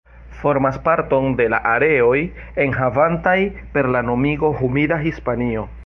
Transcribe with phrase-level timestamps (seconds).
[0.41, 2.17] Formas parton de la areoj
[2.65, 3.37] enhavantaj
[3.77, 5.69] per la nomigo "humida Hispanio".